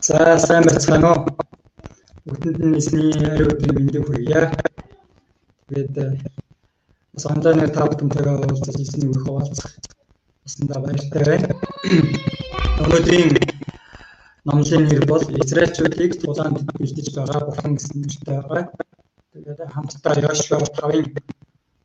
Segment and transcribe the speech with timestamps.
[0.00, 1.20] За сайн байцгаана уу?
[2.24, 4.48] Бүгдэнд нь эсний ари өдрийн мэндийг хүргье.
[5.68, 5.94] Тэгээд
[7.12, 9.68] бас онлайнаар та бүхэнтэйгээ уулзаж эсний өрх хуваалцах
[10.44, 11.48] баснда баяртай байна.
[12.80, 13.28] Өнөөдрийн
[14.48, 18.72] номлын нэр бол Израильчүүдийг тулаанд бэлдэж байгаа бурхан гэсэн нэртэй байгаа.
[19.36, 21.12] Тэгээд хамтдаа Йошуа 5-ын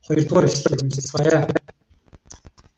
[0.07, 1.39] 2 дугаар эшлэлийг уншицгаая.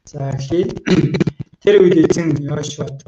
[0.09, 0.65] За эхлэе.
[1.61, 3.05] Тэр үед эзэн Йошуад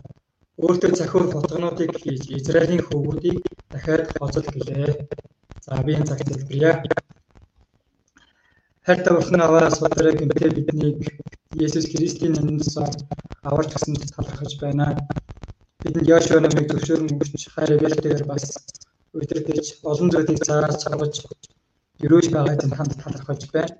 [0.65, 3.37] өөртөө захиур хотгонуудыг хийж Израилийн хөвгүүдийг
[3.71, 4.91] дахиад гоцол гэлээ.
[5.65, 6.71] За би энэ цаг хэлбэрье.
[8.85, 10.99] Хайр тавхан аваа судраг гэмтээ биднийг
[11.65, 12.91] Есүс Христийн нэрээр
[13.49, 14.85] аварч гисэнд талархаж байна.
[15.83, 18.45] Бидэнд Йошуа намайг зөвшөөрөн өгч хайр ивэлтэйгээр бас
[19.17, 21.15] өдөртөж олон зүйлийг зааж чаргаж
[22.03, 23.73] өрөөж байгаа эзэн хамт талархаж байна.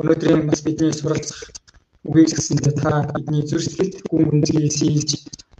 [0.00, 1.40] Өнөөдрийн бас бидний суралцах
[2.14, 5.10] гэсэндээ та бидний зүрхсэлд гүн гүнзгий сийж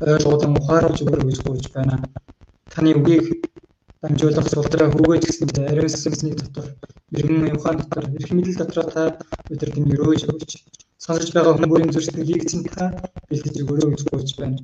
[0.00, 1.96] ойлгуулан ухааруулж өгөөж гуйж байна.
[2.72, 3.26] Таны үгийг
[4.00, 6.66] дамжуулах сулдраа хүүгэж гэсэндээ ариун сүнсний дотор
[7.16, 9.02] иргэн ухаан дотор эрх мэдэл дотор та
[9.52, 10.50] өдөртөг өрөөж өгч
[11.04, 12.84] сонсож байгаа хүмүүрийн зүрхсэлийг эзэн та
[13.28, 14.58] бэлдэж өгөөж гуйж байна.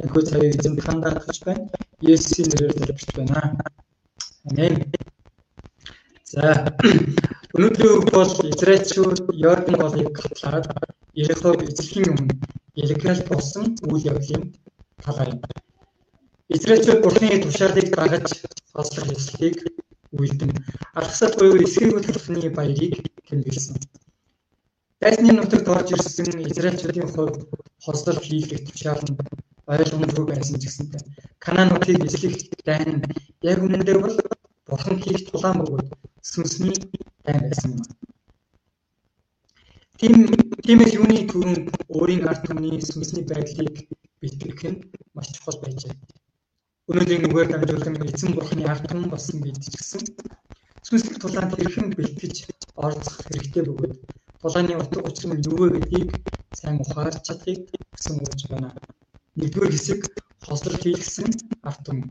[0.00, 1.64] Энэхүү цагийг эзэн тандаа тагч байна.
[2.12, 3.38] Есүсийн нэрээр залбирч байна.
[4.48, 4.74] Амен.
[6.32, 6.42] За
[7.56, 10.66] өнөөдрийн үг бол Израильчууд Йордан голыг гатлаад
[11.20, 12.34] Ерихог эзлэхийн өмнө
[12.76, 14.44] Гилгал болсон үйл явдлын
[15.04, 15.40] талаар юм.
[16.48, 18.28] Израильчууд Бурхны тушаалыг дагаж
[18.72, 19.58] хослох ёслолыг
[20.16, 20.52] үйлдэн
[21.00, 22.94] алхсад буюу эсрэг төлөвний баярыг
[23.28, 23.76] тэмдэглэсэн.
[25.00, 27.36] Дайсны нутагт орж ирсэн Израильчуудын хувьд
[27.84, 29.18] хослол хийх тушаал нь
[29.72, 31.02] ойлгомжгүй байсан ч гэсэнтэй
[31.44, 33.04] Канаануудыг эслэх дайн
[33.52, 34.16] яг үнэндээ бол
[34.66, 35.88] Бурхан хийх тулаан бөгөөд
[36.30, 36.76] сүнсний
[37.24, 38.01] дайн байсан юм.
[40.02, 40.26] Тийм
[40.66, 43.86] тиймээс юуны түрүүнд өөрийн ард түмний сүнсний байдлыг
[44.18, 44.82] бэлтгэх нь
[45.14, 45.94] маш чухал байжээ.
[46.90, 50.02] Өнөөдрийн үгээр дамжуулан эзэн бурхны ард түмэн болсон гэж гисэн
[50.86, 52.36] сүнслэг тулаанд хэрхэн бэлтгэж
[52.82, 53.94] оролцох хэрэгтэй бөгөөд
[54.42, 56.10] тулааны утга учир нь юу вэ гэдгийг
[56.58, 57.62] сайн ухаарч чадахыг
[57.94, 58.74] хүсэн өгч байна.
[59.38, 60.00] Нэгдүгээр хэсэг
[60.42, 61.30] хослол хийлгсэн
[61.68, 62.10] ард түмэн.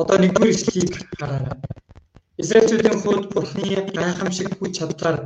[0.00, 1.52] Одоо нэгдүгээр хэсгийг хараарай.
[2.42, 5.16] Израильчүүдийн хувьд Бурхны гайхамшиг хүч чадлаар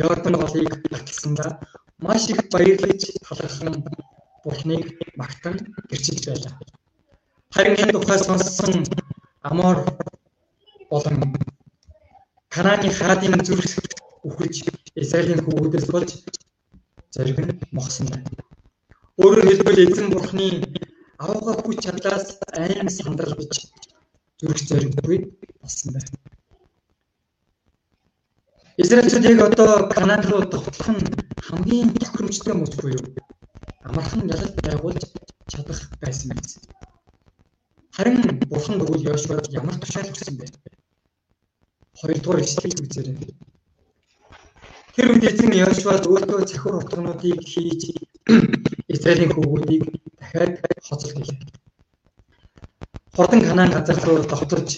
[0.00, 1.50] Йордан голыг баталсандаа
[2.04, 3.74] маш их баярлаж талархан
[4.44, 4.84] Бурхныг
[5.20, 5.56] магтан
[5.90, 6.54] гэрчилж байлаа.
[7.54, 8.74] Харин энэ тухай сонссон
[9.48, 9.78] Амор
[10.90, 11.16] болон
[12.54, 13.72] Канааны хаадын зүрх
[14.28, 14.54] үхэж
[15.02, 16.10] Израилийн хүүхдээс болж
[17.14, 18.28] зориг нь мохсон байна.
[19.22, 20.46] Өөрөөр хэлбэл эзэн Бурхны
[21.24, 23.52] авгаа хүч чадлаас айн сандралж
[24.40, 25.18] зүрх зориггүй
[25.62, 26.10] болсон байна.
[28.82, 31.04] Израильчууд яг одоо Канаан руу довтлох нь
[31.46, 33.02] хамгийн тохиромжтой мөч буюу
[33.88, 35.02] амархан ялалт байгуулж
[35.52, 36.52] чадах байсан биз.
[37.96, 38.16] Харин
[38.50, 40.46] бурхан бүгд Йошуад ямар тушаал өгсөн бэ?
[42.00, 43.18] Хоёрдугаар эшлэлийг үзээрэй.
[44.94, 47.82] Тэр үед эзэн Йошуад өөртөө цахиур утгануудыг хийж
[48.94, 49.82] Израилийн хүүгүүдийг
[50.20, 50.54] дахиад
[50.88, 51.38] хоцол гэлээ.
[53.14, 54.70] Хордон Канаан газар руу довторж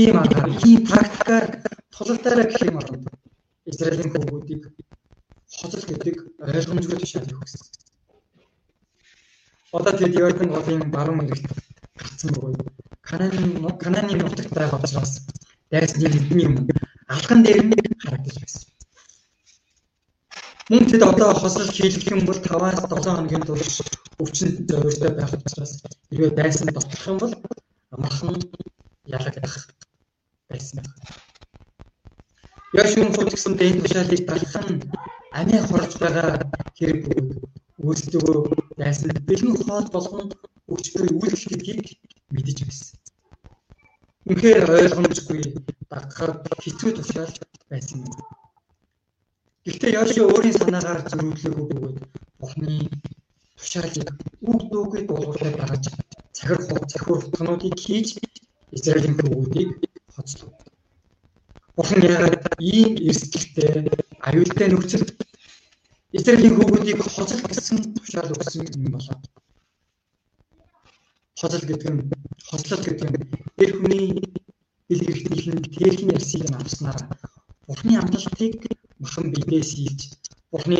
[0.00, 1.46] ийм аргаар, ийм практикаар
[1.94, 3.14] тулалдаараа гэх юм байна
[3.70, 4.62] Израилийн хүүгүүдийг
[5.58, 7.62] хоцол гэдэг ойлгомжтой тушаал өгсөн.
[9.76, 11.46] Одоо тэд Йордан голын баруун мөрөгт
[11.98, 12.58] гарцсан бөгөөд
[13.08, 15.12] Канааны Канааны нутагт байгаа учраас
[15.70, 16.54] дайсны эдний юм
[17.14, 17.72] алхан дээр нь
[18.04, 18.62] харагдаж байсан.
[20.70, 23.74] Мөн тэд одоо хослол хийлгэх юм бол 5-аас 7 хоногийн турш
[24.22, 25.72] өвчнөд зөөртэй байх учраас
[26.08, 27.34] хэрвээ дайсан доторх юм бол
[27.94, 28.36] амархан
[29.16, 29.54] ялагдах
[30.48, 31.23] байсан байна.
[32.82, 34.68] Яшин фотогсон дээд тушаалыг талхан
[35.38, 36.30] амиа хорж байгаа
[36.76, 37.02] хэрэг
[37.86, 38.30] өөрсдөө
[38.78, 40.26] дайсан бэлэн хоол болгон
[40.72, 41.86] өгч буй үйлдэл гэдгийг
[42.34, 42.98] мэдэж байсан.
[44.28, 45.40] Үнэхээр ойлгомжгүй
[45.90, 47.34] дагахад хэцүү тушаал
[47.70, 48.14] байсан юм.
[49.64, 51.98] Гэхдээ Яши өөрийн санаагаар зөрүүлээгүй бөгөөд
[52.40, 52.74] Бурхны
[53.58, 54.08] тушаалыг
[54.50, 55.84] үг дүүгээ дуулуулаад гаргаж
[56.36, 56.58] цахир
[56.90, 58.08] цахир утгануудыг хийж
[58.76, 59.70] Израилийн хөвгүүдийг
[60.14, 60.63] хоцлов.
[61.76, 62.42] Бурхан яагаад
[62.72, 63.70] ийм эрсдэлтэй
[64.28, 65.08] аюултай нөхцөлд
[66.18, 69.18] Израилийн хүүхдүүдийг хоцол гэсэн тушаал өгсөн юм болоо.
[71.40, 72.02] Хоцол гэдэг нь
[72.48, 73.18] хоцлол гэдэг нь
[73.62, 74.06] эр хүний
[74.88, 76.98] дэлгэрхтийн тээхний ярьсыг авснаар
[77.66, 78.54] Бурхны амлалтыг
[79.02, 80.00] махан бидээс ийж
[80.52, 80.78] Бурхны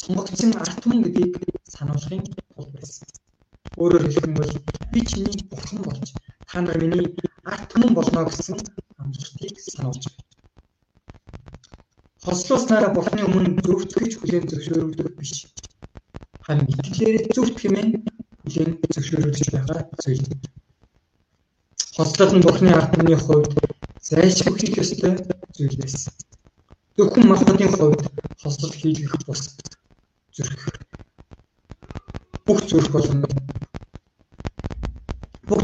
[0.00, 1.34] сонгогдсон арт түмэн гэдгийг
[1.74, 2.24] сануулгын
[2.54, 3.06] тулд байсан.
[3.80, 4.06] Өөрөөр
[4.38, 4.52] бол
[4.92, 6.08] би чиний бурхан болж
[6.48, 7.06] та нар миний
[7.44, 8.58] арт түмэн болно гэсэн
[9.02, 10.24] амлалтыг сануулж байна.
[12.24, 15.34] Хослуулснараа Бурхны өмнө зөвтгөж хүлээн зөвшөөрөгдөх биш.
[16.46, 17.90] Харин итгэлээр зөвт хэмээн
[18.42, 20.24] хүлээн зөвшөөрөгдөж байгаа зүйл.
[21.96, 23.52] Хослол нь Бурхны ард түмний хувьд
[24.08, 25.14] зайлшгүй хийх ёстой
[25.56, 26.12] зүйл байсан.
[26.96, 28.02] Зөвхөн махбодын хувьд
[28.42, 29.42] хослол хийх бус
[30.34, 30.62] зүрх
[32.46, 33.45] бүх зүрх болгоно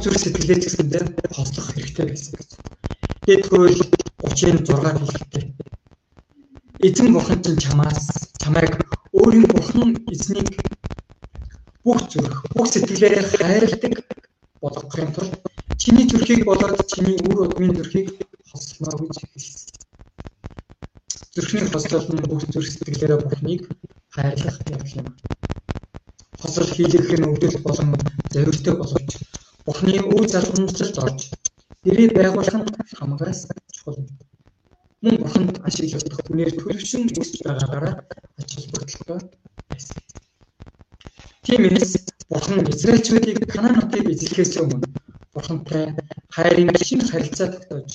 [0.02, 1.02] зүрх сэтгэлээ ч гэсэндээ
[1.36, 2.50] хослох хэрэгтэй байсан гэж.
[3.24, 3.80] Тэгээд хөрөөл
[4.22, 5.44] 36 хэлэхдээ
[6.86, 8.00] эзэн бурхан чинь чамаас
[8.42, 8.74] чамайг
[9.18, 10.50] өөрийн бурхан эзнийг
[11.84, 13.94] бүх зүрх бүх сэтгэлээрээ хайрладаг
[14.62, 15.34] болгохын тулд
[15.80, 18.08] чиний зүрхийг болоод чиний үр удмын зүрхийг
[18.50, 19.70] хослоно гэж хэлсэн.
[21.34, 23.62] Зүрхний хослол нь бүх зүрх сэтгэлээрээ бурхныг
[24.14, 25.08] хайрлах явдал юм.
[26.40, 27.88] Хослол хийх нь өвдөл болон
[28.32, 29.21] зоригтой боловч
[30.32, 31.20] залгамжлалд орж
[31.84, 32.68] дэрээ байгуулах нь
[32.98, 33.40] хамгаас
[33.74, 34.08] чухал юм.
[35.02, 37.94] Мөн бурханд ашиглах хүнээр төлөвшин өсч байгаагаараа
[38.40, 39.20] ач холбогдолтой
[39.70, 39.98] байсан.
[41.44, 41.92] Тиймээс
[42.30, 44.86] бурхан Израильчүүдийг Канаан хотыг эзлэхээс өмнө
[45.34, 45.84] бурхантай
[46.34, 47.90] хайрын шинэ харилцаа тогтоож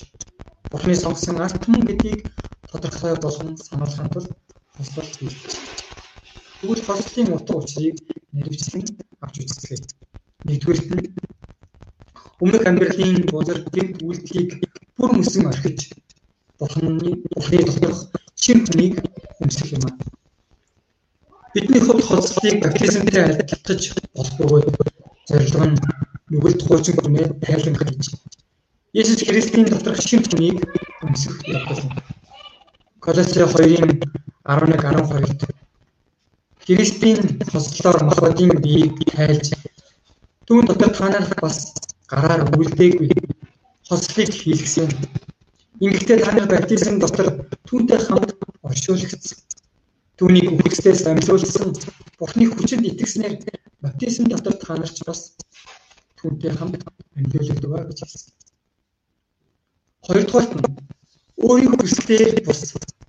[0.71, 2.21] бурхны сонгосон арт түмэн гэдгийг
[2.69, 4.31] тодорхой болгон сануулахын тулд
[4.75, 5.53] хослол хийлгэж.
[6.59, 7.97] Тэгвэл хослолын утга учирыг
[8.35, 8.85] нэрвчлэн
[9.23, 9.79] авч үзлээ.
[10.47, 11.07] Нэгдүгээрт нь
[12.41, 14.49] өмнөх амьдралын бузар гэмт үйлдэлийг
[14.97, 15.79] бүр мөсөн орхиж
[16.59, 17.99] бурхны бурхны доторх
[18.43, 18.95] шинэ хүнийг
[19.41, 19.95] өмсөх юм аа.
[21.53, 23.81] Бидний хувьд хоцлыг баптизмтай адилтгаж
[24.15, 24.61] болохгүй
[25.29, 25.77] зорилго нь
[26.31, 28.05] нүгэлт хуучин хүнээ тайлбар хийж
[28.99, 30.57] Есүс Христийн доторх шинэ хүнийг
[31.05, 31.93] өмсөх явдал юм.
[33.03, 33.89] Колоссе 2-ын
[34.45, 35.41] 11 12-д
[36.63, 37.19] Христийн
[37.51, 39.47] хослолоор махбодын биеийг тайлж
[40.45, 41.57] түүн дотор та нарт бас
[42.11, 43.09] гараар үлдээгүй
[43.87, 44.89] хослыг хийлгсэн.
[45.83, 47.27] Ингэхдээ та нар баптизм дотор
[47.67, 48.31] түүнтэй хамт
[48.63, 49.39] оршуулгдсан.
[50.17, 51.69] Түүнийг үхэгсдээс амьлуулсан
[52.19, 53.33] Бурхны хүчинд итгэснээр
[53.83, 55.37] баптизм дотор та нарч бас
[56.17, 56.81] түүнтэй хамт
[57.17, 58.33] амьлуулагдав гэж хэлсэн.
[60.07, 60.65] Хоёрдугаарт нь
[61.45, 62.61] өөрийн хүслээр бус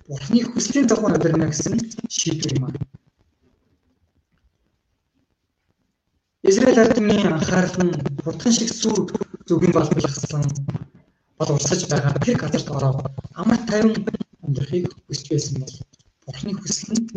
[0.07, 1.75] Бурхны хүслийн дагуу амьдрна гэсэн
[2.11, 2.73] шийдвэр юм аа.
[6.41, 7.93] Израиль ардмны анхаарал нь
[8.23, 9.11] хурдан шиг сүр
[9.47, 10.43] зүгийн балбалгсан
[11.37, 12.99] бол урсаж байгаа тэр газарт ороод
[13.41, 14.07] амар тайван
[14.45, 15.75] амьдрахыг хүсч байсан бол
[16.25, 17.07] Бурхны хүсэл нь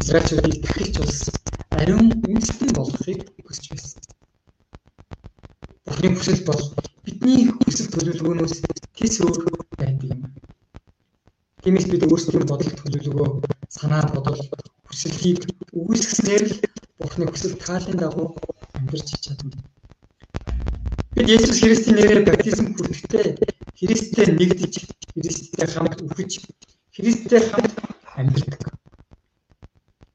[0.00, 1.20] Израильчуудыг дахиж улс
[1.80, 4.00] ариун үндэстэн болгохыг хүсч байсан.
[5.86, 6.62] Бурхны хүсэл бол
[7.04, 8.54] бидний хүсэл төлөвлөгөөнөөс
[8.96, 9.36] тис өөр
[9.80, 10.20] байдаг юм.
[11.62, 13.28] Тиймээс бид өөрсдийн бодол төлөвлөгөө,
[13.76, 14.40] санаа бодол,
[14.88, 15.40] хүсэлтийг
[15.72, 16.54] үйлсгэснээр л
[16.98, 18.34] Бурхны хүсэл таалын дагуу
[18.76, 19.54] амьдарч чадна.
[21.14, 23.26] Бид Есүс Христийн нэрээр баптизм хүртэхдээ
[23.78, 24.74] Христтэй нэгдэж,
[25.14, 26.32] Христтэй хамт үхэж,
[26.94, 27.74] Христтэй хамт
[28.18, 28.74] амьдардаг.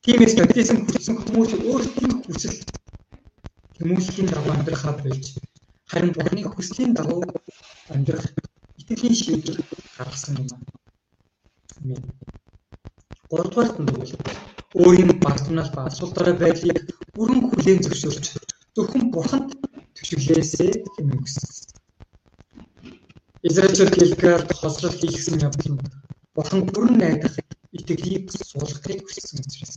[0.04, 2.58] Тиймээс баптизм хүртсэн хүмүүс өөрсдийн хүсэл
[3.76, 5.26] тэмүүллийн дагуу амьдрахаа болж
[5.88, 7.24] харин Бурхны хүслийн дагуу
[7.94, 8.28] амьдрах
[8.80, 9.60] итгэлийн шийдвэр
[9.98, 10.50] гаргасан юм.
[11.80, 12.04] Амен.
[13.30, 14.12] Гуравдугаарт нь бол
[14.82, 16.80] өөрийн бардамнал ба асуул дараа байдлыг
[17.16, 18.26] бүрэн хүлээн зөвшөөрч
[18.76, 19.50] зөвхөн бурханд
[19.96, 21.50] төшөглөөсэй хэмээн хүссэн.
[23.50, 25.84] Израильчууд Гэлгаар хослол хийгсэн явдал нь
[26.36, 27.36] бурханд бүрэн найдах
[27.78, 29.76] итгэлийг суулгахыг хүссэн учраас.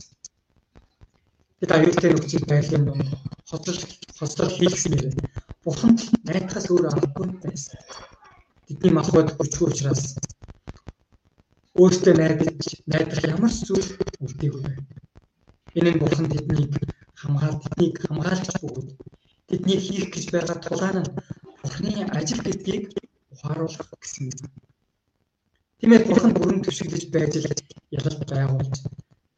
[1.59, 3.07] Бид аюултай нөхцөл байдлын донд
[3.49, 3.81] хослол
[4.17, 5.05] хослол хийгсэн нэр
[5.65, 7.77] бурханд найдахаас өөр аргагүй байсан.
[8.67, 10.03] Бидний махбод хүчгүй учраас
[11.81, 12.57] өөртөө найдаж
[12.91, 13.89] найдах ямар зүйл
[14.23, 14.96] үлдээгүй байна.
[15.77, 16.71] Энэ бурхан тэднийг
[17.21, 18.89] хамгаалж тэднийг хамгаалагч бөгөөд
[19.49, 21.11] тэднийг хийх гэж байгаа тулаан нь
[21.61, 22.83] бурханы ажил гэдгийг
[23.33, 24.39] ухааруулах гэсэн юм.
[25.79, 27.47] Тиймээс бурхан бүрэн төшөглөж байж л
[27.97, 28.75] ялалт байгуулж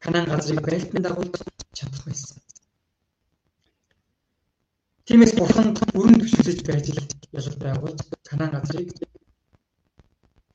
[0.04, 1.34] Канаан газрыг байлтан дагуулж
[1.76, 2.38] чадах байсан.
[5.06, 7.00] Тиймээс бурхан бүрэн төшөглөж байж л
[7.38, 8.88] ялалт байгуулж Канаан газрыг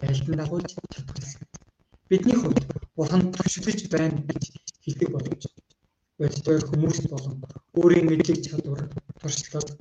[0.02, 1.42] байлтан дагуулж чадах байсан
[2.10, 2.62] бидний хувьд
[2.96, 4.44] бурхан төвшөлж байна гэж
[4.84, 5.44] хэлдэг боловч
[6.20, 7.36] бодитоор хүмүүс болон
[7.80, 8.82] өөрийн мэдлэг чадвар
[9.20, 9.76] туршлага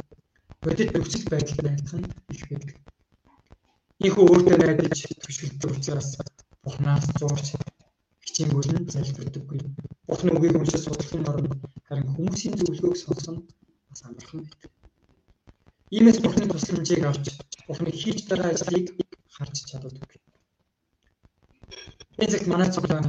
[0.65, 2.77] бодит нөхцөл байдалд найдах нь их байдаг.
[4.07, 6.11] Ийхүү өөртөө найдаж төвшөлдөг учраас
[6.65, 7.47] бурхнаас зурж
[8.25, 9.61] хичээнгүүл нь залбирдаггүй.
[10.09, 11.53] Бурхны үгийг уншиж судлахын оронд
[11.87, 13.47] харин хүмүүсийн зөвлөгөөг сонсох нь
[13.89, 14.71] бас амархан байдаг.
[15.97, 17.27] Иймээс бурхны тусламжийг авч
[17.69, 18.87] бурхны хийж байгаа ажлыг
[19.37, 20.11] харж чаддаг.
[22.19, 23.07] Зэрэг манай цуглаан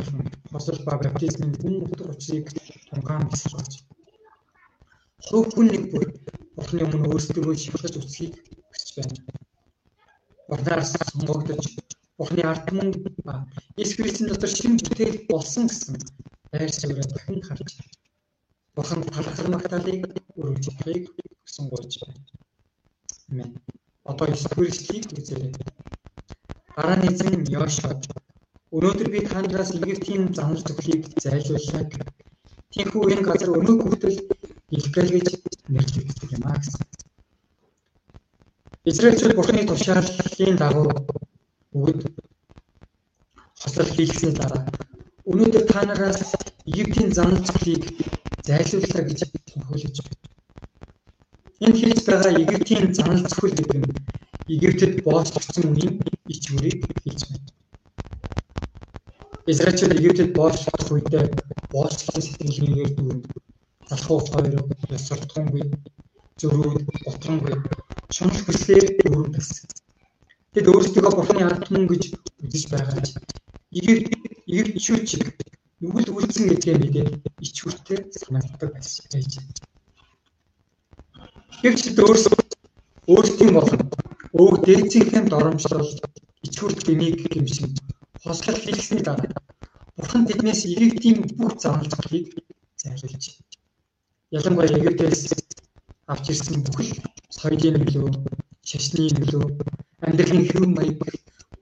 [0.51, 2.47] хосол ба баптизмын гүн утга учирыг
[2.89, 3.73] тунгаан бисж болж
[5.27, 6.05] хувь хүн нэг бүр
[6.55, 8.33] Бурхны өмнө өөрсдөө шилжиж үсхийг
[8.71, 9.17] хүсэж байна.
[10.49, 11.63] Бурхнаас сонгогдож
[12.17, 12.89] Бурхны ард түмэн
[13.27, 13.33] ба
[13.77, 15.95] Иесус Христосийн дотор шинэ бүтээл болсон гэсэн
[16.51, 17.69] байр суурийг дахин харж
[18.75, 20.01] Бурхан талхар магтаалыг
[20.39, 21.03] өргөж өгөхийг
[21.43, 22.21] хүсэн гуйж байна.
[23.29, 23.49] Амен.
[24.09, 25.51] одоо 9 дугаар эшлэлийг үзээрэй.
[26.75, 27.93] Дараа нь эзэн Йошуа
[28.75, 31.83] өнөөдөр би та нараас Египтийн занар зөвхлийг зайлууллаа.
[32.73, 34.17] Тийхүү энэ газар өнөө хүртэл
[34.75, 35.27] Илгэл гэж
[35.73, 36.83] нэрлэгддэг юм аа гэсэн.
[38.91, 40.91] Израильчууд Бурхны тушааллын дагуу
[41.79, 42.01] өгд
[43.61, 44.61] хослол хийлгэсний дараа
[45.31, 46.19] өнөөдөр та нараас
[46.67, 47.83] Египтийн занар зөвхлийг
[48.47, 50.25] зайлууллаа гэж тунхаглаж байна.
[51.63, 53.95] Энд хийж байгаа Египтийн занал зөвхөл гэдэг нь
[54.55, 55.95] Египтэд боочлогдсон үеийн
[56.33, 57.54] ичгүүрийг хэлж байна.
[59.47, 61.25] Израильчууд Египтэд боочлогдох үедээ
[61.73, 63.21] боочлогдсон сэтгэлгээгээр дүүрэн
[63.89, 64.55] залхуу хоёр
[64.89, 65.63] ясвартхунгүй
[66.41, 67.53] зөрүүд готронгүй
[68.15, 69.69] шунал хүслээр дүүрэн байсан.
[70.53, 72.03] Тэд өөрсдөө бурхны ард түмэн гэж
[72.41, 73.07] үзэж байгаа ч
[73.77, 74.09] Египт
[74.49, 75.23] Египт ичүүчиг
[75.81, 77.09] нүгэл үлдсэн гэдгээ мэдээд
[77.45, 79.31] ичүүртэй санагддаг байсан байж.
[81.61, 82.41] Гэвч өөрсдөө
[83.13, 83.81] өөрсдийн болон
[84.41, 85.89] өвөг дээдсийнхэн доромжлол
[86.47, 87.69] ичүүрт гмийг гимшин
[88.25, 89.29] хослол хийсний дараа
[89.97, 92.27] Бурхан тэднээс Египтийн бүх заналжлыг
[92.81, 93.25] зайлуулж
[94.37, 95.21] ялангуяа Египтээс
[96.11, 96.91] авч ирсэн бүхэл
[97.37, 98.09] соёлын нөлөө,
[98.69, 99.45] шашны нөлөө,
[100.05, 100.99] амьдралын хэв маяг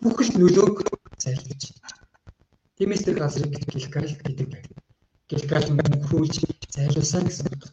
[0.02, 0.76] бүхэл нөлөөг
[1.24, 1.64] зайлуулж
[2.78, 4.70] Тиймээс тэр газрыг Гилгал гэдэг байна.
[5.30, 6.36] Гилгал мөнхрүүлж
[6.74, 7.64] зайлуулсан гэсэн үг.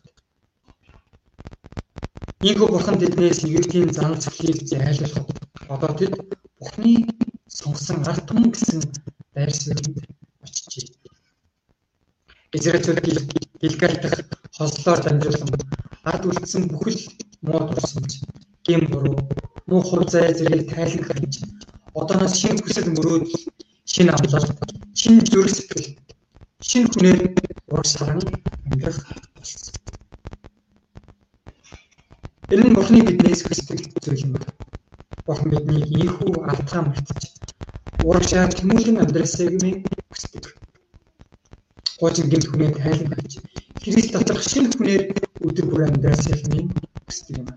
[2.46, 5.26] Ийхүү бурхан тэднээс Египтийн зан зөвхлийг зайлуулах.
[5.72, 6.14] Одоо тэд
[6.60, 7.09] Бурхны
[7.90, 8.80] сонгосон ард түмэн гэсэн
[9.34, 9.86] байр суурьд
[10.44, 10.86] очижээ.
[12.56, 13.00] Израильчууд
[13.60, 14.20] Гилгал дахь
[14.56, 15.50] хослоор дамжуулан
[16.10, 17.00] ард үлдсэн бүхэл
[17.46, 18.12] муу дурсамж,
[18.66, 19.18] гэм буруу,
[19.66, 21.34] муу хур зай зэрэг тайлан ханж
[21.98, 23.44] одооноос шин хүсэл мөрөөдөл,
[23.92, 24.58] шин амлалт,
[25.00, 25.88] шин зүрх сэтгэл,
[26.68, 27.20] шин хүнээр
[27.70, 28.22] ураг саран
[28.70, 28.98] амьдрах
[29.34, 29.74] болсон.
[32.52, 34.34] Энэ нь Бурхны биднээс хүсдэг зүйл юм.
[35.26, 37.29] Бурхан бидний ийхүү алтгаа мартаж
[38.56, 40.44] тэмүүлэн амьдрасыг минь хүсдэг.
[42.00, 43.32] Гоочин гэмт хүнээ тайлан гэж
[43.80, 45.02] Христ доторх шинэ хүнээр
[45.44, 45.82] өдөр бүр
[46.52, 46.72] минь
[47.04, 47.48] хүсдэг юм.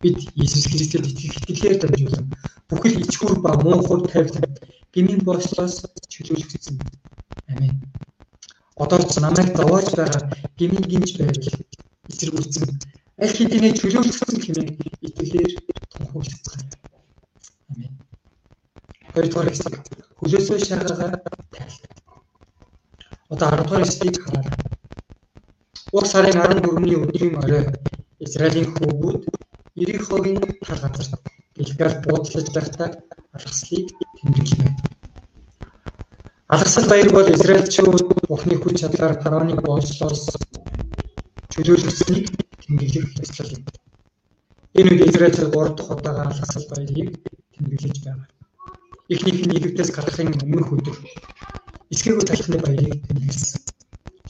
[0.00, 2.26] Бид Иесус Христэд итгэх итгэлээр дамжуулан
[2.68, 4.56] бүхэл ичхүр ба муу хувь тавилан
[4.94, 6.76] гмийн бослоос чөлөөлөгдсөн.
[7.52, 7.76] Амен.
[8.82, 10.22] Одоо ч намайг зовоож байгаа
[10.56, 11.60] гмийн гинж байдал
[12.08, 12.64] эсэргүүцсэн
[13.20, 14.68] аль хэдийн чөлөөлөгдсөн хэмээн
[15.06, 15.52] итгэлээр
[15.92, 16.89] тунхаглацгаая.
[19.12, 19.74] Хоёрдугаар хэсэг
[20.18, 21.14] хөлөөсөө шаргагаар
[21.54, 21.92] тайлбар.
[23.32, 24.44] Одоо 10 дугаар хэсгийг хараа.
[25.96, 27.64] Уг сарын 14-ний өдрийн орой
[28.26, 29.22] Израилийн хүүгүүд
[29.82, 31.24] Ирихогийн тал газарт
[31.56, 32.88] Гэлгал буудлаж байхдаа
[33.36, 33.86] алгаслыг
[34.16, 34.72] тэмдэглэв.
[36.54, 40.22] Алгасал баяр бол Израильчууд Бурхны хүч чадлаар фараоны боолслоос
[41.52, 42.26] чөлөөлөгдсөнийг
[42.62, 43.64] тэмдэглэх ёслол юм.
[44.78, 47.10] Энэ үед Израиль 3 дахь удаага алгасал баярыг
[47.54, 48.39] тэмдэглэж байгаа.
[49.12, 50.96] Эхнийх нь Египтээс гарахын өмнөх өдөр
[51.92, 53.60] эсгээгүү талхны баярыг тэмдэглэсэн.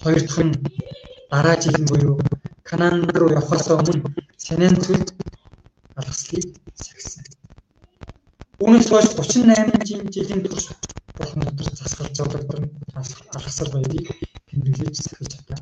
[0.00, 0.54] Хоёр дахь нь
[1.30, 2.16] дараа жилийн буюу
[2.68, 4.08] Канаан руу явхаас өмнө
[4.44, 5.08] Синэн цүлд
[5.98, 6.46] алгаслыг
[6.84, 7.24] сахисан.
[8.62, 10.66] Үүнээс хойш 38 жилийн турш
[11.16, 12.64] Бурхан дотор засгалж зовлогдсон
[13.36, 14.08] алгасал баярыг
[14.48, 15.60] тэмдэглэж сахиж чадлаа.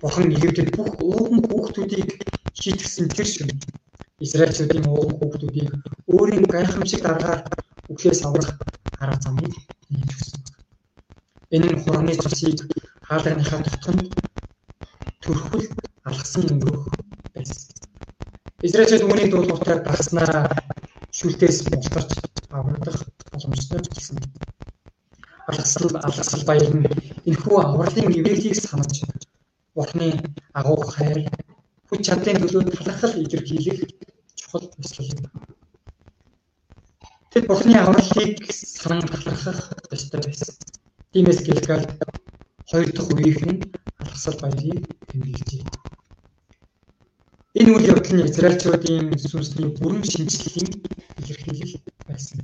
[0.00, 2.08] Бурхан Египтэд бүх ууган хүүхдүүдийг
[2.56, 3.54] шийтгсэн тэр шөнө
[4.24, 5.68] Израильчүүдийн ууган хүүхдүүдийг
[6.14, 7.42] өөрийн гайхамшиг дараагаар
[7.92, 8.50] үхлээс аврах
[9.02, 9.52] арга замыг
[9.90, 10.40] нээж өгсөн.
[11.54, 12.58] Энэ нь хураны цусыг
[13.08, 14.10] хаалганыхаа тутамд
[15.22, 15.66] төрхөл
[16.08, 16.84] алгасан өнгөрөх
[17.34, 17.70] байсан.
[18.66, 20.44] Израильчууд үүнийг дуулууртаар багснараа
[21.18, 22.10] шүлтээс мултарч
[22.56, 22.98] аврагдах
[23.30, 24.18] боломжтой болсон.
[25.48, 26.88] Алгасал алгасал баяр нь
[27.28, 28.94] энэхүү авралын ивэлийг санаж
[29.74, 30.08] Бурхны
[30.58, 31.18] агуу хайр
[31.88, 33.80] хүч чадлын төлөө талархал илэрхийлэх
[34.38, 35.20] чухал ёслол юм.
[37.32, 38.38] Тэд Бурхны авралыг
[38.80, 39.60] санан талархах
[39.92, 40.56] ёстой байсан.
[41.12, 41.84] Тиймээс Гэлгал
[42.70, 43.60] хоёр дахь үеийнх нь
[44.00, 45.64] алгасал баярыг тэмдэглэжээ.
[47.60, 50.70] Энэ үйл явдал нь Израильчуудын сүнсний бүрэн шинжлэлийн
[51.20, 51.74] илэрхийлэл
[52.08, 52.40] байсан.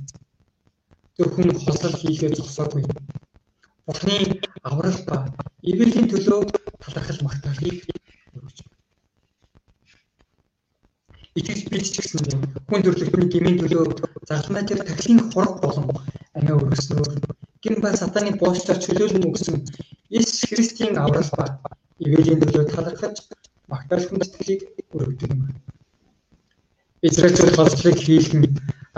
[1.17, 2.83] Зөвхөн хослол хийхээ зогсоогүй
[3.85, 4.17] Бурхны
[4.61, 5.17] аврал ба
[5.69, 6.41] Иблийн төлөө
[6.85, 7.77] талархал магтаалыг
[8.37, 8.57] өргөж.
[11.33, 13.83] Итгэж бид ч гэсэн хүн төрлөختний гмийн төлөө
[14.29, 15.85] загламай дээр тахлын хураг болон
[16.37, 17.09] амиа өргөснөөр
[17.63, 19.57] гин ба сатаны боочлоор чөлөөлөн өгсөн
[20.15, 21.45] Иесус Христийн аврал ба
[22.03, 23.15] Иблийн төлөө талархаж
[23.71, 24.61] магтаал хүндэтгэлийг
[24.95, 25.41] өргөдөг юм.
[27.07, 28.43] Израильчууд хослыг хийлгэн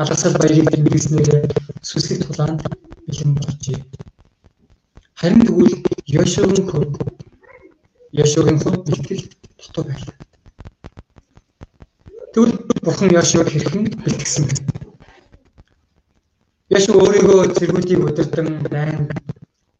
[0.02, 1.30] алгасал баярыг тэмдэглэснээр
[1.90, 2.62] сүсгэх тулаанд
[3.08, 3.80] бэлэн болжээ.
[5.20, 5.76] Харин тэгвэл
[6.16, 6.96] Йошуагийн хувьд
[8.20, 9.24] Йошуагийн хувьд бэлтгэл
[9.60, 10.21] дутуу байлаа.
[12.34, 14.56] Тэгвэл Бурхан Яшуаг хэрхэн бэлтгэсэн бэ?
[16.78, 19.12] Яшу өөрийгөө зэргүүдийг удирдан дайн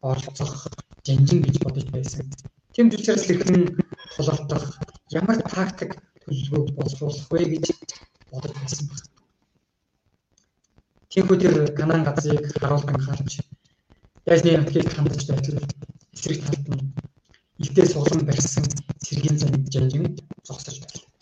[0.04, 0.68] оролцох
[1.06, 2.28] жанжин гэж бодож байсан.
[2.76, 3.72] Тэм учраас хэрхэн
[4.14, 4.64] тулгартах
[5.16, 7.66] ямар тактик төлөвлөгөөг боловсруулах вэ гэж
[8.28, 9.08] бодож байсан байна.
[11.08, 13.32] Тиймээс тэр Канаан газрыг харуулдан харж
[14.26, 15.56] дайсны нутгийг хандаж байтал
[16.12, 16.92] эсрэг талд нь
[17.62, 18.64] илдээ суглан барьсан
[19.04, 20.04] сэргийн зам жанжин
[20.44, 21.12] зогсож байлаа.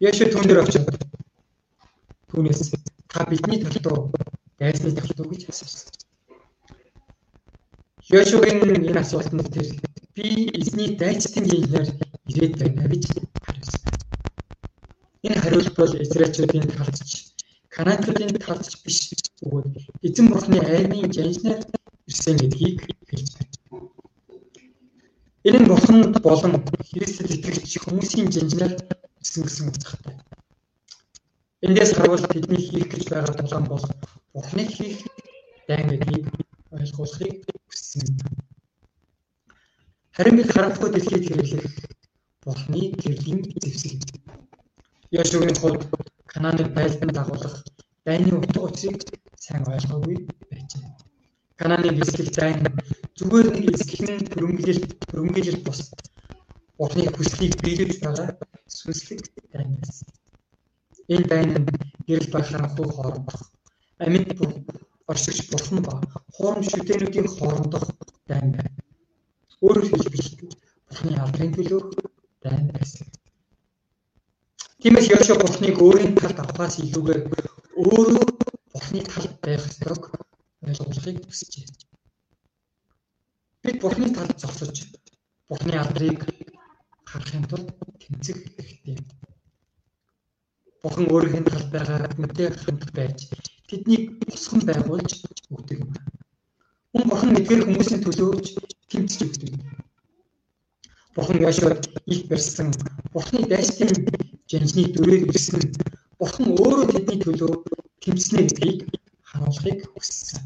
[0.00, 0.84] Яшэ түн дээр очив.
[2.30, 2.62] Түүнээс
[3.08, 4.12] та бидний руу
[4.58, 5.88] дайсны руу гэж асуусан.
[8.10, 9.68] Яшугийн энэ асуултанд тэр
[10.14, 10.28] би
[10.60, 11.88] эзний дайчдын ginээр
[12.30, 13.04] ирээд байна гэж
[13.46, 13.92] хариулсан.
[15.26, 17.10] Энэ хариулт бол Израильчүүдийн талдч
[17.74, 18.98] Канаанчуудын талдч биш
[19.40, 19.74] бөгөөд
[20.06, 21.62] эзэн бурхны аймын жанжнаар
[22.10, 22.78] ирсэн гэдгийг
[23.08, 23.56] хэлж байна.
[25.48, 26.52] Энэ нь бурханд болон
[26.88, 28.74] Христэд итгэгч хүмүүсийн жанжнаар
[29.20, 30.16] ирсэн гэсэн утгатай.
[31.66, 33.84] Эндээс харвал бидний хийх гэж байгаа тулаан бол
[34.32, 34.98] бурхны хийх
[35.66, 36.26] дайн гэдгийг
[36.70, 37.34] ойлгуулахыг
[37.66, 38.06] хүссэн.
[40.16, 41.66] Харин бид харанхуй дэлхийд хэрэглэх
[42.44, 43.98] бурхны гэрлийн зэвсэг.
[45.10, 45.82] Яшугийн хувьд
[46.32, 47.56] Канааны байлдан дагуулах
[48.06, 49.02] дайны утга учирыг
[49.44, 50.16] сайн ойлгоогүй
[50.50, 50.86] байжээ.
[51.60, 52.58] Канааны бэлтгэл дайн
[53.18, 55.80] зүгээр нэг эсгэлэн хөрөнгөлөлт хөрөнгөлөлт бус
[56.78, 58.37] Бурхны хүслийг биелүүлж байгаа.
[61.14, 61.66] Энэ дайн нь
[62.06, 63.40] гэрэл ба харанхуй хоорондох
[64.04, 64.28] амьд
[65.10, 65.92] оршигч бурхан ба
[66.36, 67.84] хоорон шүтэнүүдийн хоорондох
[68.28, 68.72] дайн байна.
[69.64, 70.28] Өөрөөр хэлбэл
[70.88, 71.86] Бурхны алдрын төлөөх
[72.44, 73.06] дайн байсан.
[74.80, 77.20] Тиймээс Йошуа Бурхныг өөрийн талд авахаас илүүгээр
[77.82, 78.24] өөрөө
[78.72, 80.02] Бурхны талд байх ёстойг
[80.66, 81.66] ойлгуулахыг хүсжээ.
[83.62, 84.76] Бид Бурхны талд зогсож
[85.48, 86.20] Бурхны алдрыг
[87.10, 87.68] харахын тулд
[88.00, 89.04] тэмцэх хэрэгтэй юм.
[90.98, 93.18] Бурхан өөрийн талд байгаа хүнтэй хамт байж
[93.70, 95.10] тэднийг босгон байгуулж
[95.54, 95.90] өгдөг юм.
[96.90, 98.46] Хүн Бурхан эдгээр хүмүүсийн төлөөж
[98.90, 99.54] тэмцэж өгдөг.
[101.14, 102.74] Бурхан Йошуад их барьсан
[103.14, 103.86] Бурхны дайсны
[104.50, 105.62] жанжны дүрээр ирсэн
[106.18, 107.52] Бурхан өөрөө тэдний төлөө
[108.02, 108.78] тэмцэнэ гэдгийг
[109.30, 110.42] харуулахыг хүссэн.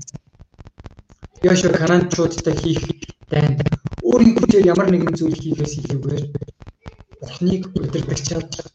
[1.49, 2.85] Яшо Кананчуудтай хийх
[3.33, 3.65] дайнд
[4.05, 6.25] өөрийн хүчээр ямар нэгэн зүйл хийхээс илүүгээр
[7.21, 8.69] Бурханыг удирдах чадах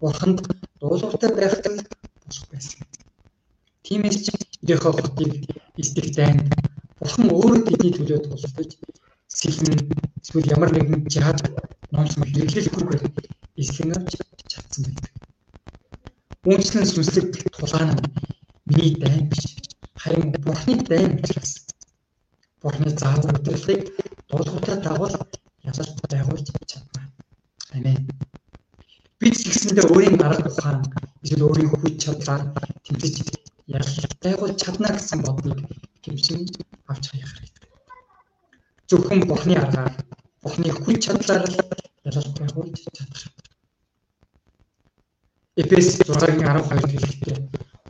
[0.00, 0.38] Бурханд
[0.98, 1.80] дуулууртай байх нь
[2.24, 2.82] босх байсан.
[3.84, 4.26] Тиймээс ч
[4.68, 5.32] Ирэх хотыг
[5.80, 6.50] эсдэх дайнд
[6.98, 8.70] Бурхан өөрөө тэдний төлөө тулдаж
[9.38, 9.78] сэлэн
[10.22, 11.40] эсвэл ямар нэгэн жаад
[11.94, 12.98] номс мэдрэлгүй
[13.62, 14.12] эсхэн авч
[14.50, 15.14] чадсан байдаг.
[16.48, 18.02] Үүнчлэн сүнслэг тулгаан нь
[18.68, 19.44] миний дайн биш.
[20.02, 21.52] Харин Бурхны дайн учраас
[22.62, 23.82] Бурхны заавар удирдлагыг
[24.28, 25.14] дуулууртай дагуул
[25.68, 26.87] ялалт байгуулж чадна.
[29.20, 30.78] Бид згсэндээ өөрийн арга ухаан
[31.22, 32.42] эсвэл өөрийн хүч чадлаар
[32.84, 33.16] тэмцэж
[33.76, 35.58] ялалт байгуулж чадна гэсэн бодлыг
[36.04, 36.38] тэмцэн
[36.90, 37.68] авч хаях хэрэгтэй.
[38.88, 39.92] Зөвхөн Бурхны аргаар
[40.42, 41.44] Бурхны хүч чадлаар
[42.08, 43.22] ялалт байгуулж чадах
[45.58, 47.38] Эфес 6-гийн 12-д хэлэхдээ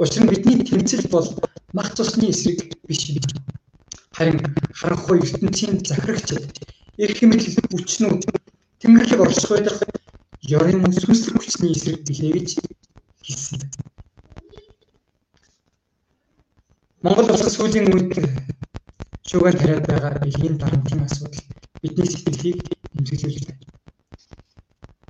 [0.00, 1.28] учир нь бидний тэмцэл бол
[1.76, 3.20] мах цусны эсрэг биш юм.
[4.16, 4.40] Харин
[4.78, 6.56] харанхуй ертөнцийн захирагчид
[7.04, 8.22] эрх мэдэл хүчнүүд
[8.80, 9.76] тэмдэглэг орших байх
[10.56, 12.48] ёрын сүнслэг хүчний эсрэг билээ гэж
[13.26, 13.60] хэлсэн.
[17.02, 18.12] Монгол улс сүүлийн үед
[19.28, 21.44] шүүгэн тариад байгаа бэлгийн дарамтын асуудал
[21.82, 22.60] бидний сэтгэлийг
[22.96, 23.66] эмзэглүүлж байна.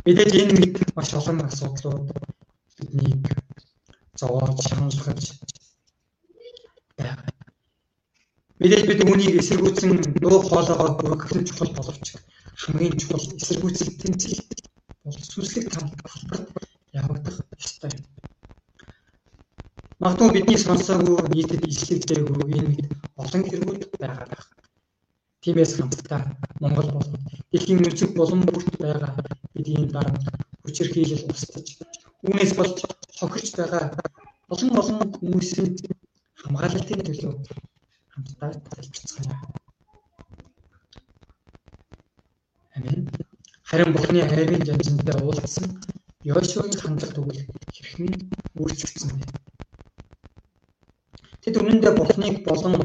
[0.05, 2.07] Мэдээж энэ маш олон асуудлууд
[2.77, 3.22] биднийг
[4.20, 5.22] зовоож шаналгаж
[6.98, 7.33] байна.
[8.61, 9.90] Мэдээж бид үүнийг эсэргүүцэн
[10.22, 12.07] нуух хоолоогоо бүртгэх чухал боловч
[12.62, 14.37] хамгийн чухал эсэргүүцэл тэмцэл
[15.09, 16.68] бол сүнслэг талбарт
[17.01, 17.92] явагдах ёстой.
[20.03, 22.88] Магадгүй бидний сонсоогүй нийтэд ижлэгдээгүй энэ мэд
[23.23, 24.44] олон хэрэгүүд байгаа байх.
[25.42, 26.23] Тиймээс хамтдаа
[26.61, 27.16] Монгол болон
[27.51, 29.12] дэлхийн өнцөг болон бүрт байгаа
[29.55, 30.25] бидний дарамт
[30.62, 31.79] хүчирхийлэл устж
[32.27, 32.77] Үүнээс болж
[33.18, 33.85] хохирч байгаа
[34.53, 35.71] олон олон хүмүүсийн
[36.40, 37.35] хамгаалалтын төлөө
[38.12, 39.38] хамтдаа залбирцгаая.
[42.77, 43.17] Амен.
[43.68, 45.68] Харин Бурхны хайрын жанжинтай уулзсан
[46.24, 47.40] Йошуагийн хандлага тэгвэл
[47.76, 48.09] хэрхэн
[48.57, 49.24] өөрчлөгдсөн бэ?
[51.42, 52.81] Тэд үнэндээ Бурхныг болон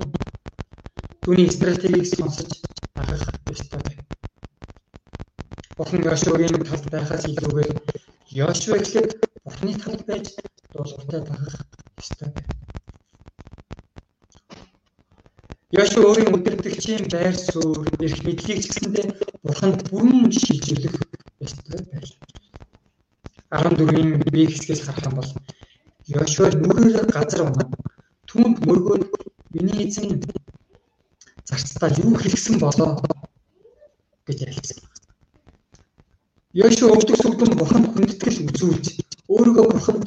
[1.24, 2.52] түүний стратегийг сонсож
[3.00, 4.04] агах ёстой байна.
[5.78, 7.72] Бурхан Йошуагийн талд байхаас илүүгээр
[8.40, 9.12] Йошуа эхлээд
[9.46, 10.26] Бурхны талд байж
[10.76, 11.64] дуулууртай багах
[11.96, 12.52] ёстой байна.
[15.72, 20.96] Йошуа өөрийн өдөртөгчийн байр суурь, эрх мэдлийг ч гэсэндээ Бурханд бүрэн шилжүүлэх
[21.46, 22.34] ёстой байлаа.
[23.54, 25.30] 14-ийн B хэсгээс харах юм бол
[26.14, 27.68] Йошуа нүгээр газар унаа.
[28.30, 29.04] Түүнд мөргөөд
[29.54, 30.24] миний эзэн
[31.48, 32.92] зарцдаа юу хэлсэн болоо
[34.28, 34.80] гэж ялсан.
[36.60, 38.86] Йошуа өвдөг сүгдэн бурханд хүндэтгэл үзүүлж
[39.34, 40.06] өөрийгөө бурханд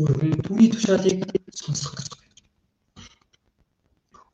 [0.00, 1.18] өргөн түүний тушаалыг
[1.60, 2.08] сонсох гэж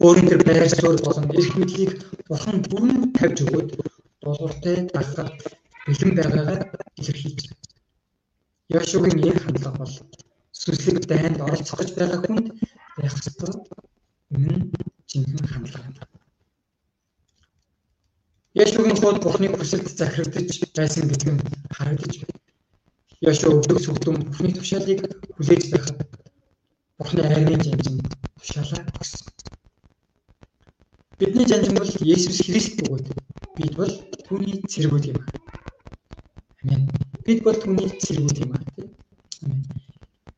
[0.00, 0.28] байна.
[0.28, 1.92] Тэр байр суурь болон эрх мэдлийг
[2.28, 3.68] бурхан бүрэн тавьж өгөөд
[4.24, 5.30] дуулууртай дагахад
[5.86, 6.60] бэлэн байгаагаа
[7.00, 7.64] илэрхийлж байна.
[8.72, 9.94] Йошуагийн энэ хандлага бол
[10.60, 12.46] сүслэг дайнд оролцох гэж байгаа хүнд
[12.96, 13.52] байх ёстой
[14.34, 14.62] үнэн
[15.10, 15.96] жинхэнэ хандлага юм.
[18.58, 21.42] Йошуагийн хууд Бурхны хүсэлд захирагдж байсан гэдэг нь
[21.76, 22.38] харагдаж байна.
[23.24, 25.00] Йошуа өвдөг сүгдэн Бурхны тушаалыг
[25.36, 25.98] хүлээж байхад
[26.98, 27.96] Бурхны айрны жанжин
[28.38, 29.22] тушаалаа өгсөн.
[31.18, 33.06] Бидний жанжин бол Есүс Христ бөгөөд
[33.58, 33.92] бид бол
[34.26, 35.20] түүний цэргүүд юм.
[36.64, 36.88] Амен.
[37.26, 38.62] Бид бол түүний цэргүүд юм аа.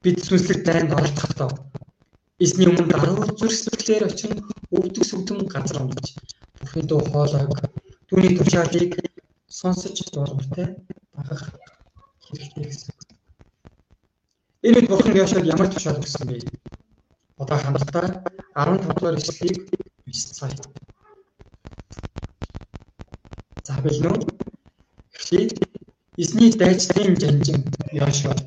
[0.04, 1.48] Бид сүнслэг дайнд оролцохдоо
[2.44, 4.32] эзний өмнө даруур зүрх сэтгэлээр очин
[4.76, 6.12] өвдөг сүгдэн газар унаж
[6.60, 7.56] Бурхны дуу хоолойг
[8.08, 8.92] түүний тушаалыг
[9.48, 10.76] сонсож дуулууртай
[11.16, 11.42] багах
[12.28, 12.92] хэрэгтэй гэсэн.
[14.66, 16.44] Энэ үед Бурхан Яшад ямар тушаал өгсөн бэ?
[17.40, 18.06] Одоо хамтдаа
[18.52, 19.85] 15 дугаар эшлэлийг
[20.16, 20.56] уншицгаая.
[23.66, 24.20] За билнэ үү?
[25.16, 25.50] Эхлээд
[26.16, 28.40] эзний дайчдын жанжин Яшад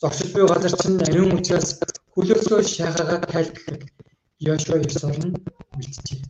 [0.00, 1.80] зогсож буй газар чинь ариун учраас
[2.14, 3.88] хөлөөсөө шахаага тайлбарлах
[4.46, 5.36] Йошуа ёсоор нь
[5.76, 6.20] үлджээ.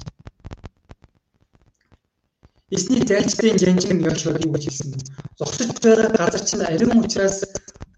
[2.75, 4.99] Эсний зайлшгүй жанжин Йошуаг юу гэж хэлсэн бэ?
[5.39, 7.39] Зогсож байгаа газар чинь ариун учраас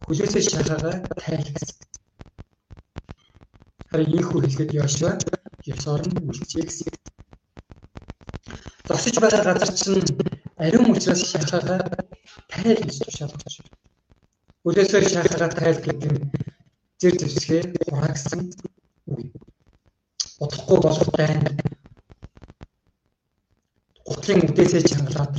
[0.07, 1.77] хөлөөсөө шахаага тайлбарлах.
[3.91, 5.13] Харин ийхүү хэлгээд Йошуа
[5.73, 6.91] ёсоор нь үлджээ гэсэн.
[8.87, 10.03] Зогсож байгаа газар чинь
[10.63, 11.77] ариун учраас шахаага
[12.51, 13.75] тайл гэж тушаалгаж байна.
[14.67, 16.31] Үлээсээ шахаага тайл гэдэг нь
[17.01, 18.41] зэр зэвсгээ хураагсан
[19.11, 19.21] үг.
[20.39, 21.41] Бодохгүй болох дайн
[24.07, 25.35] гутлын үдээсээ чангалаад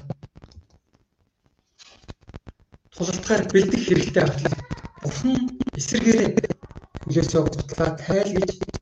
[2.93, 4.55] тулалтгаар бэлдэх хэрэгтэй батлаа.
[5.01, 5.35] Бурхан
[5.79, 6.29] эсэргээрээ
[7.03, 8.76] хүлээсөө гутлаа тайл гэж тушаалж байна.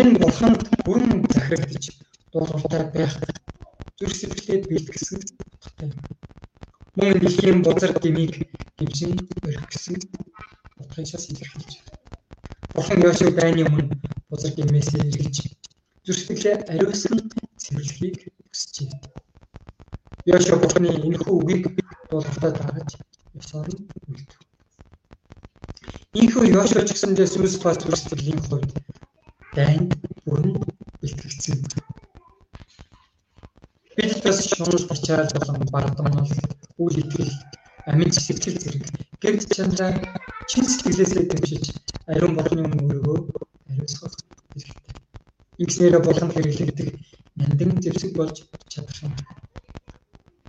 [0.00, 1.84] Энэ бурханд бүрэн захирагдж
[2.32, 3.14] дуулууртай байх
[3.98, 5.18] зүрх сэтгэлээ бэлтгэсэн
[5.52, 6.00] утгатай юм
[6.96, 8.34] мөн дэлхийн бузар гмийг
[8.78, 9.12] гимшин
[9.48, 9.96] өргөсөн
[10.80, 12.00] утгаас илэрхийлж байна.
[12.74, 13.94] Бурхан Йошуа дайны өмнө
[14.30, 15.36] бузар гмээс эргэлж
[16.06, 17.16] зүрхтгэлээ ариусан
[17.62, 18.16] цэвэрлэхийг
[18.48, 18.90] хүсжээ.
[20.30, 21.64] Йошуа Бурханы энэхүү үгийг
[22.08, 22.90] дуулалтад дагаж
[23.40, 24.40] ёсоор нь үлдэв.
[26.20, 28.72] Ийхүү Йошуа ч гэсэндээ сүнс ба зүрхтгэлийн хувьд
[29.56, 29.90] дайнд
[30.24, 30.54] бүрэн
[31.00, 31.58] бэлтгэгдсэн.
[33.96, 36.30] Бид бас шунал бичаал болон бардамнал
[36.82, 37.32] үйл итгэл,
[37.90, 38.84] амин сэтгэл зэрэг
[39.22, 39.92] гэрд чанараа
[40.50, 41.64] чин сэтгэлээсээ дэмжиж
[42.10, 43.18] ариун бурхны өөрийгөө
[43.70, 44.14] ариусгах
[44.52, 44.94] хэрэгтэй.
[45.60, 46.88] Ингэснээр болон хэрэглэгдэх
[47.38, 48.36] нандин зэвсэг болж
[48.72, 49.12] чадах юм.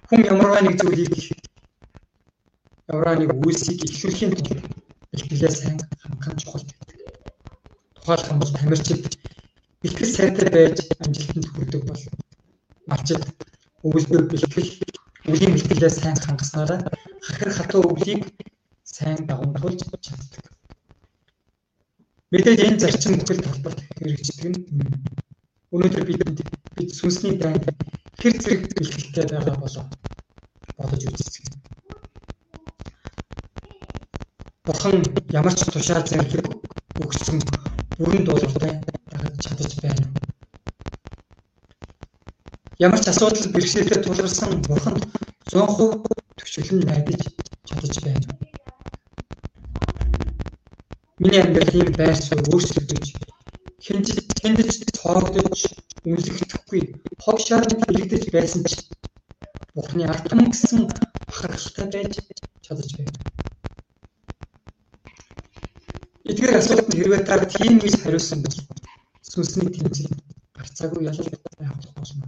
[0.08, 1.14] Хүн ямарваа нэг зүйлийг
[2.90, 4.64] ямарваа нэг үйлсийг ихлүүлэхийн тулд
[5.12, 7.01] бэлтгэлээ сайн хангах чухал байдаг.
[8.02, 9.04] Тухайлх юм бол тамирчид
[9.82, 12.02] бэлтгэл сайтай байж амжилтанд хүрдэг бол
[12.90, 13.22] малчид
[13.86, 14.70] өвөлбөр бэлтгэл
[15.30, 16.80] үгийн бэлтгэлээ сайн хангаснараа
[17.26, 18.22] хахир хатуу өвлийг
[18.84, 20.44] сайн дагуулж чаддаг.
[22.32, 24.60] Мэдээж энэ зарчим бүхэл талбарт хэрэгждэг нь
[25.74, 26.22] өнөөдөр бид
[26.78, 27.66] бид сүнсний дайнд
[28.18, 29.86] хэр зэрэг бэлтгэлтэй байгаа болоо
[30.78, 31.46] бодож үзсэн.
[34.66, 34.98] Бурхан
[35.40, 36.50] ямар ч тушаал зэрэг
[37.04, 37.40] өгсөн
[37.98, 38.74] бүрэн дуулууртай
[39.12, 40.06] дагаж чадаж байна
[42.82, 45.04] ямар ч асуудал бэрхшээлтэй тулгарсан бурханд
[45.54, 46.02] 100%
[46.38, 47.22] төвчлэн найдаж
[47.70, 48.28] чадаж байна.
[51.22, 53.06] Миний амьдралын байр суурь өөрчлөгдөж
[53.86, 54.08] хинж
[54.42, 55.60] тэндж цоогдож
[56.10, 56.82] үнэлэгдэхгүй
[57.22, 58.72] хог шаардлага хэрэгдэж байсан ч
[59.76, 60.90] Бурхны алтан гэсэн
[61.30, 62.14] бахархалтай байж
[62.66, 63.14] чадаж байна.
[66.30, 68.58] Эдгээр асуултанд хэрвээ та тийм гэж хариулсан бол
[69.32, 70.14] сүнсний тэмцэл
[70.56, 72.26] гарцаагүй ялалт байх болно.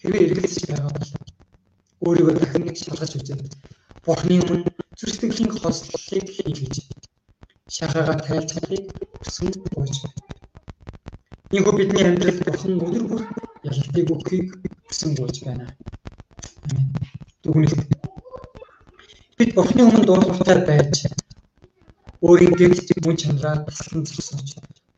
[0.00, 1.10] Хэрвээ эргэлзэж байгаа бол
[2.06, 3.52] өөрийгөө дахин шалгаж үзээд
[4.06, 6.76] Бурхны өмнө зүрхтглийн хослолыг хийгээж
[7.76, 8.84] шахаага тайлцахыг
[9.18, 10.22] хүсэн бууж байна.
[11.56, 13.22] Ийхүү бидний амьдралд Бурхан өдөр бүр
[13.66, 14.48] ялалтыг өгөхийг
[14.86, 15.66] хүсэн бууж байна.
[17.42, 17.82] Дүгнэлт.
[19.38, 21.15] Бид Бурхны өмнө дуулууртай байж
[22.28, 24.48] өөрийн гэрэлт мөн чанараа таслан зогсооч.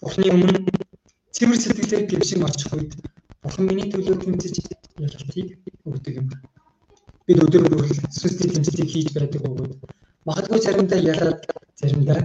[0.00, 0.58] Бурхны өмнө
[1.36, 2.92] цэвэр сэтгэлээр гимшин очих үед
[3.42, 4.54] Бурхан миний төлөө тэмцэж
[5.04, 5.48] ялалтыг
[5.88, 6.28] өгдөг юм.
[7.26, 7.84] бид өдөр бүр
[8.18, 9.72] сүстэй тэмцэлийг хийж байдаг бөгөөд
[10.28, 11.40] магадгүй заримдаа ялаад
[11.80, 12.18] заримдаа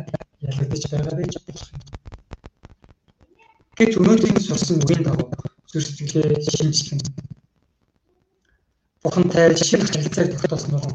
[0.48, 1.82] ялагдаж байгаа байж болох юм.
[3.78, 5.28] Гэвч өнөөдрийн сурсан үгийн дагуу
[5.72, 7.02] зүрх сэтгэлээ шинжлэн
[9.04, 10.86] Бурхантай шинэ харилцааг тогтоосноор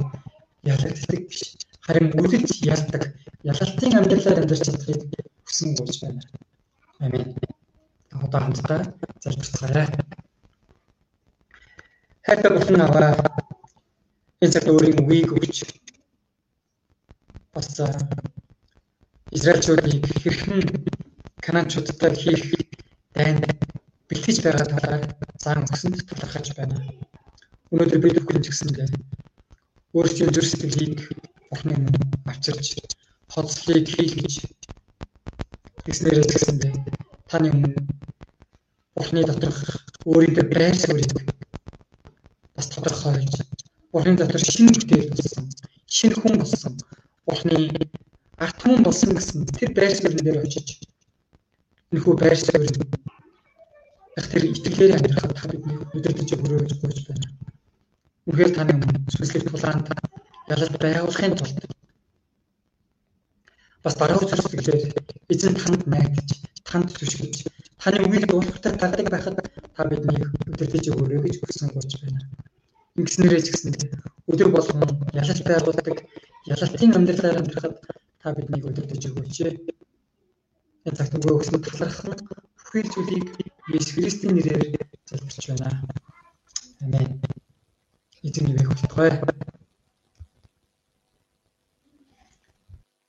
[0.72, 1.42] ялагддаг биш.
[1.84, 3.02] Харин үлдэж ялдаг,
[3.50, 5.02] ялалтын амьдралаар амьдарч чадахыг
[5.46, 6.22] хүсэн гуйж байна.
[7.04, 7.26] Амен.
[8.24, 8.80] Одоо хамтдаа
[9.22, 9.86] залбирцгаая.
[12.26, 13.10] Хайртай бурхан аваа
[14.42, 15.56] энэ цагт өөрийн үгийг өгч
[17.54, 17.68] бас
[19.36, 20.60] Израильчуудыг хэрхэн
[21.44, 22.44] Канаанчуудтай хийх
[23.16, 23.44] дайнд
[24.08, 25.02] бэлтгэж байгаа талаар
[25.42, 26.76] заан өгсөнд талархаж байна.
[27.72, 28.88] Өнөөдөр бид бүхэн ч гэсэндээ
[29.96, 31.00] өөрсдийн зүрх сэтгэлийг
[31.50, 32.66] Бурхны өмнө авчирч
[33.32, 34.34] хоцлыг хийлгэж
[35.84, 36.74] тэгснээрээ ч гэсэндээ
[37.30, 37.80] таны өмнө
[38.94, 39.60] Бурхны доторх
[40.10, 41.12] өөрийнхөө байр суурийг
[42.56, 43.34] бас тодорхойлж
[43.92, 45.44] Бурхны дотор шинэ бүтээл болсон,
[45.96, 46.74] шинэ хүн болсон,
[47.26, 47.56] Бурхны
[48.44, 50.68] арт хүн болсон гэсэн тэр байр суурин дээр очиж
[51.92, 52.68] энэхүү байр суурь
[54.18, 57.28] яг тэр итгэлээр амьдрахад та бидний өдөртөж өрөөж гойж байна.
[58.26, 58.72] Үнэхээр таны
[59.14, 59.86] сүнслэг тулаанд
[60.52, 61.77] ялалт байгуулахын тулд
[63.84, 64.92] бас дараач зүйлээр
[65.32, 66.28] эзэн танд найдаж,
[66.68, 67.34] танд түшгэж,
[67.78, 69.36] таны үгийг дуулахтай тагдаг байхад
[69.76, 72.20] та биднийг өдөртөж өрөö гэж хүсэн болж байна.
[72.98, 73.72] Ингэснээрээ ч гэсэн
[74.30, 74.82] өдөр болгон
[75.20, 75.96] ялалт байгуулдаг,
[76.52, 77.76] ялалтын амьдралаар амьдрахад
[78.22, 79.36] та биднийг өдөртөж өгөөч.
[80.86, 82.16] Энэ цагт өгөө өгсөн талархан
[82.58, 83.26] бүхэл зүйлийг
[83.70, 84.62] Есүс Христийн нэрээр
[85.08, 85.70] залбирч байна.
[86.82, 87.20] Амен.
[88.26, 89.12] Эзэн нэрээр хөтлөе.